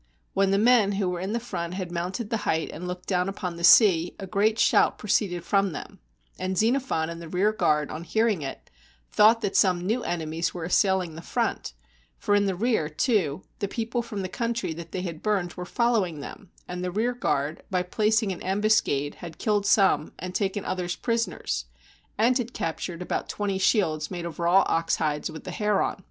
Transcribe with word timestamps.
When 0.33 0.49
the 0.49 0.57
men 0.57 0.93
who 0.93 1.07
were 1.07 1.19
in 1.19 1.31
the 1.33 1.39
front 1.39 1.75
had 1.75 1.91
mounted 1.91 2.31
the 2.31 2.37
height, 2.37 2.71
and 2.73 2.87
looked 2.87 3.05
down 3.07 3.29
upon 3.29 3.55
the 3.55 3.63
sea, 3.63 4.15
a 4.17 4.25
great 4.25 4.57
shout 4.57 4.97
proceeded 4.97 5.45
from 5.45 5.73
them; 5.73 5.99
and 6.39 6.57
Xenophon 6.57 7.07
and 7.07 7.21
the 7.21 7.29
rear 7.29 7.53
guard, 7.53 7.91
on 7.91 8.03
hearing 8.03 8.41
it, 8.41 8.71
thought 9.11 9.41
that 9.41 9.55
some 9.55 9.85
new 9.85 10.03
enemies 10.03 10.55
were 10.55 10.63
assailing 10.63 11.13
the 11.13 11.21
front, 11.21 11.73
for 12.17 12.33
in 12.33 12.47
the 12.47 12.55
rear, 12.55 12.89
too, 12.89 13.43
the 13.59 13.67
people 13.67 14.01
from 14.01 14.23
the 14.23 14.27
country 14.27 14.73
that 14.73 14.91
they 14.91 15.03
had 15.03 15.21
burned 15.21 15.53
were 15.53 15.65
following 15.65 16.19
them, 16.19 16.49
and 16.67 16.83
the 16.83 16.89
rear 16.89 17.13
guard, 17.13 17.61
by 17.69 17.83
placing 17.83 18.31
an 18.31 18.41
ambuscade, 18.41 19.13
had 19.21 19.37
killed 19.37 19.67
some, 19.67 20.13
and 20.17 20.33
taken 20.33 20.65
others 20.65 20.95
prisoners, 20.95 21.65
and 22.17 22.39
had 22.39 22.53
captured 22.55 23.03
about 23.03 23.29
twenty 23.29 23.59
shields 23.59 24.09
made 24.09 24.25
of 24.25 24.39
raw 24.39 24.63
ox 24.65 24.95
hides 24.95 25.29
with 25.29 25.43
the 25.43 25.51
hair 25.51 25.79
on. 25.79 25.97